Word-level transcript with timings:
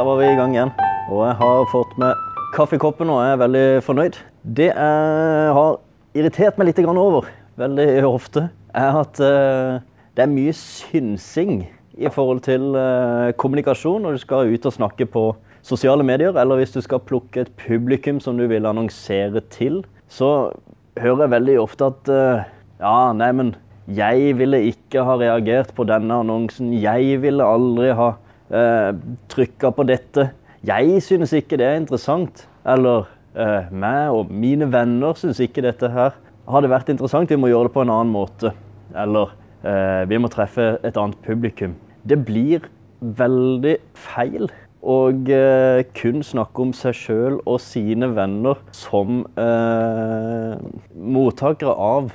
da 0.00 0.04
var 0.06 0.16
vi 0.16 0.30
i 0.32 0.36
gang 0.38 0.54
igjen. 0.54 0.70
Og 1.12 1.26
jeg 1.26 1.36
har 1.36 1.66
fått 1.68 1.90
med 2.00 2.16
kaffekoppen 2.54 3.10
og 3.12 3.18
jeg 3.20 3.34
er 3.34 3.40
veldig 3.42 3.64
fornøyd. 3.84 4.14
Det 4.56 4.68
jeg 4.70 5.50
har 5.58 5.74
irritert 6.16 6.56
meg 6.56 6.70
litt 6.70 6.80
over, 6.88 7.26
veldig 7.60 7.88
ofte, 8.08 8.46
er 8.72 8.96
at 8.96 9.20
uh, 9.20 9.82
det 10.16 10.24
er 10.24 10.32
mye 10.32 10.54
synsing 10.56 11.66
i 12.00 12.08
forhold 12.08 12.40
til 12.46 12.70
uh, 12.72 13.28
kommunikasjon 13.36 14.00
når 14.06 14.16
du 14.16 14.22
skal 14.22 14.48
ut 14.48 14.70
og 14.70 14.76
snakke 14.78 15.04
på 15.04 15.26
sosiale 15.60 16.06
medier, 16.06 16.32
eller 16.32 16.62
hvis 16.62 16.72
du 16.72 16.80
skal 16.80 17.04
plukke 17.04 17.44
et 17.44 17.52
publikum 17.60 18.22
som 18.24 18.40
du 18.40 18.46
vil 18.48 18.64
annonsere 18.70 19.44
til, 19.52 19.82
så 20.08 20.48
hører 20.96 21.26
jeg 21.26 21.34
veldig 21.36 21.58
ofte 21.60 21.90
at 21.92 22.08
uh, 22.08 22.48
ja, 22.80 23.12
nei, 23.20 23.34
men 23.36 23.52
jeg 23.84 24.32
ville 24.40 24.64
ikke 24.72 25.04
ha 25.04 25.20
reagert 25.20 25.76
på 25.76 25.84
denne 25.84 26.22
annonsen. 26.24 26.72
Jeg 26.72 27.20
ville 27.20 27.44
aldri 27.44 27.92
ha 27.92 28.14
eh, 28.52 28.90
trykka 29.32 29.72
på 29.74 29.86
dette. 29.88 30.30
Jeg 30.66 31.02
synes 31.06 31.32
ikke 31.36 31.58
det 31.60 31.66
er 31.66 31.78
interessant. 31.80 32.46
Eller 32.68 33.08
eh, 33.34 33.70
meg 33.72 34.16
og 34.16 34.32
mine 34.32 34.68
venner 34.72 35.16
synes 35.18 35.40
ikke 35.40 35.64
dette 35.64 35.90
her 35.92 36.16
hadde 36.50 36.72
vært 36.72 36.90
interessant. 36.92 37.30
Vi 37.30 37.38
må 37.40 37.50
gjøre 37.50 37.70
det 37.70 37.76
på 37.76 37.84
en 37.84 37.94
annen 37.94 38.12
måte. 38.14 38.54
Eller 38.96 39.32
eh, 39.64 40.02
vi 40.10 40.18
må 40.20 40.30
treffe 40.32 40.74
et 40.82 40.98
annet 41.00 41.20
publikum. 41.26 41.76
Det 42.06 42.18
blir 42.26 42.66
veldig 43.00 43.76
feil 43.96 44.50
å 44.80 44.96
eh, 45.12 45.82
kun 45.96 46.24
snakke 46.24 46.64
om 46.64 46.72
seg 46.76 46.96
sjøl 46.96 47.38
og 47.44 47.60
sine 47.62 48.08
venner 48.16 48.60
som 48.76 49.22
eh, 49.40 50.56
mottakere 50.96 51.74
av 51.76 52.12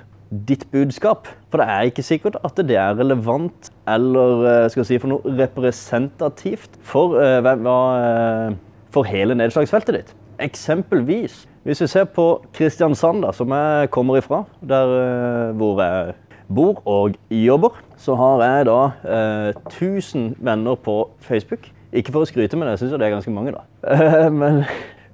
ditt 0.47 0.65
budskap. 0.71 1.29
For 1.49 1.61
det 1.61 1.67
er 1.69 1.89
ikke 1.89 2.05
sikkert 2.05 2.37
at 2.43 2.59
det 2.67 2.77
er 2.79 2.97
relevant 2.97 3.69
eller 3.87 4.67
skal 4.69 4.81
jeg 4.81 4.89
si, 4.89 4.99
for 5.01 5.13
noe 5.13 5.35
representativt 5.39 6.79
for, 6.85 7.15
uh, 7.19 8.55
for 8.93 9.07
hele 9.07 9.37
nedslagsfeltet 9.37 9.99
ditt. 9.99 10.13
Eksempelvis, 10.41 11.45
hvis 11.63 11.81
vi 11.81 11.87
ser 11.87 12.09
på 12.11 12.27
Kristiansand, 12.53 13.23
da, 13.23 13.31
som 13.31 13.53
jeg 13.55 13.91
kommer 13.93 14.19
ifra, 14.19 14.43
der 14.59 15.53
hvor 15.55 15.79
jeg 15.81 16.15
bor 16.51 16.81
og 16.85 17.15
jobber, 17.31 17.79
så 17.97 18.17
har 18.19 18.43
jeg 18.43 18.67
da 18.67 18.81
uh, 19.53 19.61
1000 19.71 20.35
venner 20.43 20.75
på 20.75 20.97
Facebook. 21.19 21.71
Ikke 21.95 22.11
for 22.11 22.25
å 22.25 22.29
skryte, 22.29 22.59
men 22.59 22.73
jeg 22.73 22.83
syns 22.83 22.97
det 22.97 23.07
er 23.07 23.15
ganske 23.15 23.31
mange, 23.31 23.55
da. 23.55 23.63
men 24.41 24.65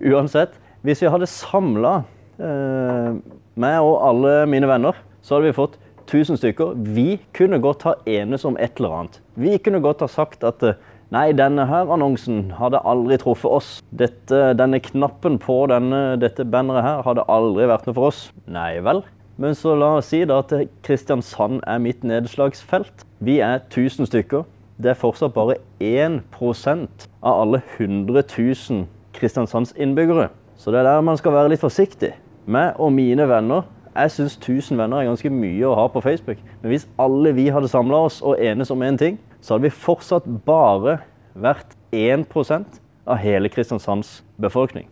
uansett, 0.01 0.57
hvis 0.81 1.03
vi 1.03 1.11
hadde 1.13 1.29
samla 1.29 2.01
meg 2.41 3.85
og 3.85 3.95
alle 4.07 4.31
mine 4.49 4.65
venner, 4.65 4.97
så 5.21 5.37
hadde 5.37 5.49
vi 5.49 5.57
fått 5.57 5.77
1000 6.07 6.39
stykker. 6.41 6.73
Vi 6.95 7.19
kunne 7.37 7.61
godt 7.61 7.85
ha 7.87 7.95
enes 8.09 8.45
om 8.45 8.57
et 8.59 8.79
eller 8.79 8.97
annet. 8.97 9.21
Vi 9.35 9.57
kunne 9.63 9.81
godt 9.83 10.03
ha 10.03 10.09
sagt 10.11 10.43
at 10.47 10.63
nei, 11.11 11.31
denne 11.37 11.67
her 11.69 11.91
annonsen 11.93 12.51
hadde 12.57 12.81
aldri 12.87 13.19
truffet 13.21 13.51
oss. 13.51 13.71
Dette, 13.91 14.51
denne 14.59 14.81
knappen 14.83 15.39
på 15.41 15.63
denne, 15.71 16.17
dette 16.21 16.45
banneret 16.47 16.87
her 16.87 17.03
hadde 17.07 17.27
aldri 17.31 17.69
vært 17.71 17.87
noe 17.87 17.97
for 17.97 18.11
oss. 18.11 18.29
Nei 18.49 18.79
vel. 18.83 19.03
Men 19.41 19.55
så 19.57 19.73
la 19.77 19.95
oss 19.97 20.11
si 20.11 20.23
da 20.27 20.41
at 20.43 20.51
Kristiansand 20.85 21.63
er 21.69 21.79
mitt 21.81 22.03
nedslagsfelt. 22.05 23.05
Vi 23.23 23.39
er 23.41 23.61
1000 23.63 24.09
stykker. 24.09 24.43
Det 24.81 24.91
er 24.91 24.97
fortsatt 24.97 25.33
bare 25.33 25.59
1% 25.81 27.07
av 27.21 27.41
alle 27.43 27.61
100 27.77 28.23
000 28.25 28.85
Kristiansands 29.13 29.73
innbyggere. 29.77 30.29
Så 30.57 30.73
det 30.73 30.81
er 30.81 30.89
der 30.89 31.05
man 31.05 31.17
skal 31.17 31.35
være 31.35 31.53
litt 31.53 31.61
forsiktig. 31.61 32.13
Meg 32.45 32.79
og 32.81 32.93
mine 32.93 33.27
venner 33.29 33.67
jeg 33.91 34.11
syns 34.11 34.37
1000 34.37 34.77
venner 34.79 35.01
er 35.01 35.09
ganske 35.09 35.29
mye 35.35 35.67
å 35.67 35.75
ha 35.75 35.87
på 35.91 35.99
Facebook. 36.03 36.39
Men 36.61 36.71
hvis 36.71 36.87
alle 37.01 37.33
vi 37.35 37.49
hadde 37.51 37.67
samla 37.67 38.05
oss 38.07 38.21
og 38.23 38.39
enes 38.39 38.71
om 38.71 38.83
én 38.87 38.97
ting, 38.97 39.17
så 39.43 39.55
hadde 39.55 39.67
vi 39.67 39.73
fortsatt 39.75 40.29
bare 40.45 41.01
vært 41.35 41.75
1% 41.91 42.79
av 43.11 43.19
hele 43.19 43.51
Kristiansands 43.51 44.21
befolkning. 44.39 44.87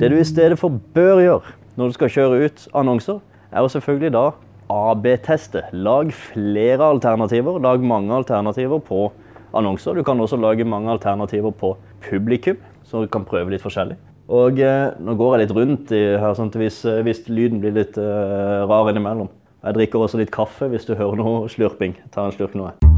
Det 0.00 0.08
du 0.12 0.16
i 0.16 0.24
stedet 0.24 0.56
for 0.56 0.80
bør 0.94 1.20
gjøre 1.20 1.56
når 1.76 1.90
du 1.90 1.98
skal 1.98 2.12
kjøre 2.14 2.46
ut 2.46 2.66
annonser, 2.72 3.20
er 3.52 3.64
jo 3.64 3.72
selvfølgelig 3.74 4.14
da 4.16 4.24
AB-teste. 4.72 5.66
Lag 5.72 6.12
flere 6.12 6.88
alternativer. 6.88 7.60
Lag 7.60 7.84
mange 7.84 8.14
alternativer 8.16 8.80
på 8.80 9.10
annonser. 9.52 9.94
Du 9.94 10.02
kan 10.02 10.20
også 10.20 10.40
lage 10.40 10.64
mange 10.64 10.90
alternativer 10.92 11.50
på 11.50 11.76
publikum 12.08 12.56
så 12.88 13.04
du 13.04 13.10
kan 13.12 13.26
prøve 13.28 13.52
litt 13.52 13.64
forskjellig. 13.64 13.98
Og 14.32 14.60
eh, 14.60 14.90
nå 15.00 15.14
går 15.16 15.34
jeg 15.34 15.44
litt 15.44 15.56
rundt 15.56 15.92
i 15.96 16.02
her, 16.20 16.34
sånn 16.36 16.52
hvis, 16.52 16.82
eh, 16.88 17.02
hvis 17.04 17.24
lyden 17.28 17.60
blir 17.62 17.76
litt 17.76 17.96
eh, 18.00 18.64
rar 18.68 18.90
innimellom. 18.90 19.30
Jeg 19.64 19.76
drikker 19.76 20.04
også 20.04 20.20
litt 20.20 20.32
kaffe 20.32 20.68
hvis 20.72 20.86
du 20.88 20.94
hører 20.96 21.18
noe 21.20 21.48
slurping. 21.52 21.96
Tar 22.14 22.28
en 22.28 22.36
slurk 22.36 22.56
nå. 22.56 22.68
jeg. 22.68 22.88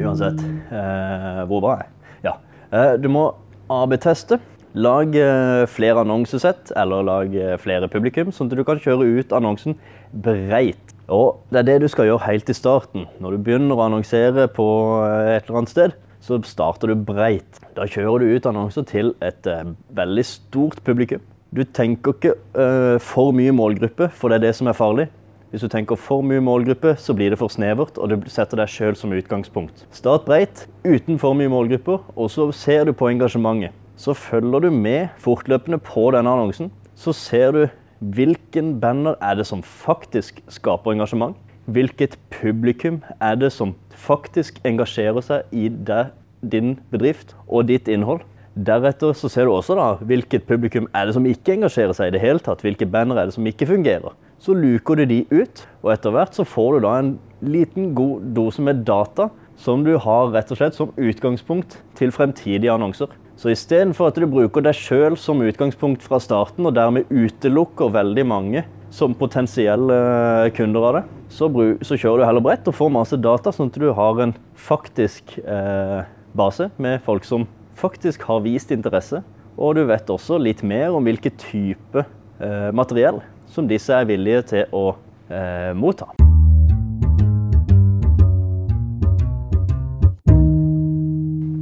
Uansett, 0.00 0.40
eh, 0.74 1.42
hvor 1.48 1.60
var 1.64 1.84
jeg? 1.84 1.92
Ja. 2.24 2.34
Eh, 2.72 2.94
du 3.00 3.08
må 3.12 3.28
AB-teste. 3.70 4.40
Lag 4.80 5.14
eh, 5.18 5.66
flere 5.70 6.02
annonsesett, 6.04 6.72
eller 6.78 7.04
lag 7.06 7.36
flere 7.62 7.88
publikum, 7.90 8.32
sånn 8.34 8.50
at 8.50 8.58
du 8.58 8.64
kan 8.66 8.80
kjøre 8.82 9.06
ut 9.18 9.34
annonsen 9.34 9.76
breit. 10.10 10.89
Og 11.10 11.42
det 11.50 11.60
er 11.60 11.66
det 11.66 11.80
du 11.82 11.88
skal 11.90 12.06
gjøre 12.06 12.26
helt 12.28 12.50
i 12.52 12.54
starten. 12.54 13.08
Når 13.18 13.34
du 13.34 13.44
begynner 13.44 13.74
å 13.74 13.86
annonsere 13.88 14.46
på 14.54 14.66
eh, 15.02 15.34
et 15.36 15.48
eller 15.48 15.62
annet 15.62 15.72
sted, 15.74 15.96
så 16.22 16.38
starter 16.46 16.92
du 16.92 17.04
breit. 17.08 17.60
Da 17.74 17.86
kjører 17.88 18.22
du 18.22 18.34
ut 18.36 18.46
annonser 18.46 18.84
til 18.86 19.14
et 19.24 19.46
uh, 19.48 19.72
veldig 19.96 20.24
stort 20.28 20.82
publikum. 20.84 21.22
Du 21.50 21.64
tenker 21.64 22.12
ikke 22.12 22.34
uh, 22.54 22.98
for 23.02 23.32
mye 23.34 23.54
målgruppe, 23.56 24.10
for 24.14 24.30
det 24.30 24.38
er 24.38 24.50
det 24.50 24.58
som 24.58 24.68
er 24.70 24.76
farlig. 24.76 25.08
Hvis 25.50 25.64
du 25.64 25.70
tenker 25.72 25.98
for 25.98 26.22
mye 26.22 26.42
målgruppe, 26.44 26.92
så 27.00 27.16
blir 27.16 27.32
det 27.32 27.40
for 27.40 27.50
snevert, 27.50 27.96
og 27.98 28.12
du 28.12 28.28
setter 28.30 28.60
deg 28.60 28.70
sjøl 28.70 28.94
som 28.94 29.16
utgangspunkt. 29.16 29.82
Start 29.96 30.28
breit, 30.28 30.68
uten 30.84 31.18
for 31.18 31.34
mye 31.34 31.50
målgrupper, 31.50 32.04
og 32.14 32.30
så 32.30 32.46
ser 32.54 32.84
du 32.86 32.92
på 32.94 33.08
engasjementet. 33.10 33.74
Så 33.98 34.14
følger 34.14 34.68
du 34.68 34.70
med 34.70 35.10
fortløpende 35.20 35.80
på 35.82 36.06
denne 36.14 36.30
annonsen. 36.36 36.70
Så 36.94 37.16
ser 37.16 37.56
du 37.56 37.64
Hvilken 38.00 38.78
banner 38.80 39.18
er 39.20 39.34
det 39.36 39.44
som 39.44 39.60
faktisk 39.60 40.38
skaper 40.48 40.94
engasjement? 40.94 41.34
Hvilket 41.68 42.14
publikum 42.32 43.02
er 43.20 43.34
det 43.36 43.50
som 43.52 43.74
faktisk 43.92 44.56
engasjerer 44.64 45.20
seg 45.20 45.52
i 45.52 45.66
det, 45.68 46.06
din 46.40 46.78
bedrift 46.88 47.34
og 47.44 47.68
ditt 47.68 47.90
innhold? 47.92 48.24
Deretter 48.56 49.12
så 49.12 49.28
ser 49.28 49.44
du 49.44 49.52
også 49.52 49.76
da, 49.76 49.90
hvilket 50.00 50.48
publikum 50.48 50.88
er 50.96 51.10
det 51.10 51.18
som 51.18 51.28
ikke 51.28 51.58
engasjerer 51.58 51.92
seg 51.98 52.08
i 52.08 52.14
det 52.16 52.24
hele 52.24 52.40
tatt. 52.40 52.64
Hvilke 52.64 52.88
banner 52.88 53.20
er 53.20 53.28
det 53.28 53.36
som 53.36 53.44
ikke 53.44 53.68
fungerer. 53.68 54.16
Så 54.40 54.56
luker 54.56 54.96
du 54.96 55.04
de 55.04 55.20
ut, 55.28 55.60
og 55.84 55.92
etter 55.92 56.16
hvert 56.16 56.40
så 56.40 56.48
får 56.48 56.78
du 56.78 56.86
da 56.86 56.96
en 57.02 57.14
liten 57.44 57.92
god 57.92 58.32
dose 58.32 58.64
med 58.64 58.80
data 58.88 59.28
som 59.60 59.84
du 59.84 59.98
har 60.00 60.32
rett 60.32 60.48
og 60.48 60.56
slett 60.56 60.80
som 60.80 60.96
utgangspunkt 60.96 61.82
til 62.00 62.16
fremtidige 62.16 62.72
annonser. 62.72 63.12
Så 63.40 63.54
istedenfor 63.54 64.10
at 64.10 64.18
du 64.20 64.26
bruker 64.28 64.60
deg 64.60 64.76
sjøl 64.76 65.14
som 65.16 65.40
utgangspunkt 65.40 66.02
fra 66.04 66.18
starten, 66.20 66.66
og 66.68 66.74
dermed 66.76 67.08
utelukker 67.08 67.88
veldig 67.94 68.24
mange 68.28 68.66
som 68.92 69.14
potensielle 69.16 69.96
eh, 69.96 70.50
kunder 70.52 70.84
av 70.84 70.96
det, 70.98 71.00
så, 71.32 71.46
så 71.80 71.96
kjører 71.96 72.20
du 72.20 72.24
heller 72.26 72.44
bredt 72.44 72.66
og 72.68 72.74
får 72.76 72.90
masse 72.92 73.16
data, 73.16 73.48
sånn 73.54 73.70
at 73.72 73.78
du 73.80 73.86
har 73.96 74.20
en 74.20 74.34
faktisk 74.60 75.38
eh, 75.40 76.02
base 76.36 76.68
med 76.76 77.00
folk 77.06 77.24
som 77.24 77.46
faktisk 77.80 78.26
har 78.28 78.42
vist 78.44 78.74
interesse. 78.76 79.22
Og 79.56 79.78
du 79.78 79.86
vet 79.88 80.12
også 80.12 80.36
litt 80.36 80.60
mer 80.60 80.92
om 80.92 81.08
hvilken 81.08 81.32
type 81.40 82.02
eh, 82.04 82.68
materiell 82.76 83.22
som 83.48 83.70
disse 83.70 83.94
er 83.94 84.04
villige 84.10 84.42
til 84.50 84.76
å 84.76 84.90
eh, 85.32 85.72
motta. 85.72 86.10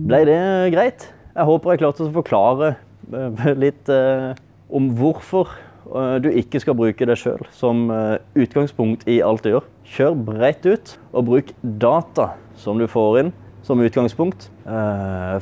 Ble 0.08 0.24
det 0.26 0.42
greit? 0.74 1.06
Jeg 1.38 1.46
håper 1.46 1.70
jeg 1.70 1.78
klarte 1.84 2.02
å 2.02 2.10
forklare 2.10 2.68
eh, 3.14 3.50
litt 3.54 3.90
eh, 3.94 4.32
om 4.74 4.88
hvorfor 4.98 5.52
eh, 5.86 6.16
du 6.18 6.32
ikke 6.34 6.58
skal 6.58 6.74
bruke 6.74 7.06
deg 7.06 7.20
sjøl 7.20 7.44
som 7.54 7.84
utgangspunkt 8.34 9.04
i 9.06 9.20
alt 9.22 9.46
du 9.46 9.52
gjør. 9.52 9.68
Kjør 9.86 10.16
bredt 10.26 10.66
ut, 10.66 10.96
og 11.14 11.28
bruk 11.30 11.52
data 11.62 12.32
som 12.58 12.82
du 12.82 12.88
får 12.90 13.20
inn 13.20 13.32
som 13.62 13.78
utgangspunkt 13.84 14.48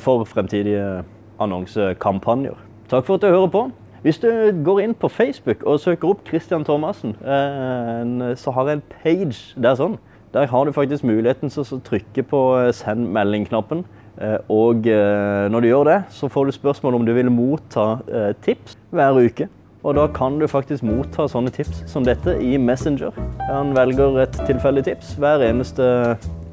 for 0.03 0.25
fremtidige 0.27 1.01
annonsekampanjer. 1.41 2.57
Takk 2.91 3.05
for 3.07 3.17
at 3.17 3.23
du 3.23 3.29
hører 3.31 3.51
på. 3.53 3.61
Hvis 4.03 4.19
du 4.21 4.29
går 4.67 4.81
inn 4.83 4.95
på 4.97 5.09
Facebook 5.09 5.63
og 5.63 5.79
søker 5.79 6.11
opp 6.11 6.27
Christian 6.27 6.65
Thomassen, 6.67 7.15
så 7.21 8.53
har 8.53 8.69
jeg 8.69 8.79
en 8.79 8.85
page 8.97 9.55
der 9.55 9.79
sånn. 9.79 9.95
Der 10.35 10.49
har 10.51 10.67
du 10.67 10.75
faktisk 10.75 11.07
muligheten 11.07 11.53
til 11.53 11.63
å 11.63 11.79
trykke 11.87 12.25
på 12.27 12.41
send 12.75 13.07
melding-knappen. 13.15 13.85
Eh, 14.17 14.39
og 14.49 14.87
eh, 14.89 15.45
når 15.51 15.63
du 15.63 15.69
gjør 15.69 15.89
det, 15.91 15.99
så 16.13 16.29
får 16.31 16.47
du 16.47 16.55
spørsmål 16.55 16.97
om 16.99 17.05
du 17.05 17.13
vil 17.13 17.29
motta 17.31 17.99
eh, 18.09 18.33
tips 18.45 18.77
hver 18.95 19.19
uke. 19.21 19.49
Og 19.85 19.95
da 19.95 20.07
kan 20.11 20.39
du 20.41 20.47
faktisk 20.49 20.83
motta 20.83 21.27
sånne 21.31 21.53
tips 21.53 21.83
som 21.87 22.03
dette 22.03 22.33
i 22.43 22.57
Messenger. 22.59 23.15
Han 23.47 23.75
velger 23.77 24.23
et 24.25 24.39
tilfeldig 24.49 24.83
tips 24.89 25.13
hver 25.21 25.45
eneste 25.47 25.85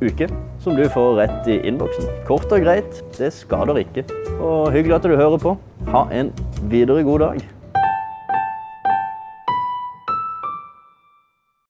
uke 0.05 0.29
som 0.63 0.77
du 0.77 0.85
får 0.93 1.19
rett 1.23 1.51
i 1.51 1.59
innboksen. 1.67 2.13
Kort 2.29 2.53
og 2.53 2.63
greit, 2.67 3.01
det 3.19 3.33
skader 3.35 3.81
ikke. 3.81 4.07
Og 4.37 4.71
hyggelig 4.75 5.01
at 5.01 5.09
du 5.09 5.17
hører 5.17 5.41
på. 5.41 5.57
Ha 5.91 6.07
en 6.15 6.33
videre 6.71 7.03
god 7.07 7.27
dag. 7.27 7.54